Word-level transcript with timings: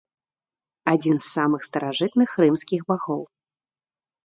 Адзін 0.93 1.19
з 1.25 1.29
самых 1.35 1.61
старажытных 1.69 2.29
рымскіх 2.47 2.81
багоў. 2.91 3.21